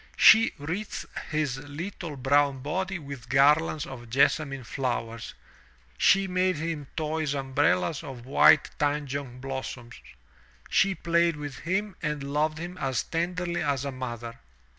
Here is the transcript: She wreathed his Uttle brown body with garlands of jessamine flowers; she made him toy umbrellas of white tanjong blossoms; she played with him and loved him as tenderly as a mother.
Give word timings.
She 0.17 0.51
wreathed 0.57 1.05
his 1.29 1.59
Uttle 1.59 2.17
brown 2.17 2.63
body 2.63 2.97
with 2.97 3.29
garlands 3.29 3.85
of 3.85 4.09
jessamine 4.09 4.63
flowers; 4.63 5.35
she 5.95 6.27
made 6.27 6.55
him 6.55 6.87
toy 6.97 7.23
umbrellas 7.25 8.03
of 8.03 8.25
white 8.25 8.71
tanjong 8.79 9.39
blossoms; 9.41 10.01
she 10.71 10.95
played 10.95 11.35
with 11.35 11.59
him 11.59 11.95
and 12.01 12.23
loved 12.33 12.57
him 12.57 12.79
as 12.79 13.03
tenderly 13.03 13.61
as 13.61 13.85
a 13.85 13.91
mother. 13.91 14.39